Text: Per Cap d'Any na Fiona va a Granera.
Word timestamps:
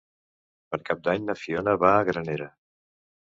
Per 0.69 0.77
Cap 0.87 1.03
d'Any 1.07 1.27
na 1.27 1.35
Fiona 1.43 1.77
va 1.83 1.93
a 1.99 2.07
Granera. 2.09 2.47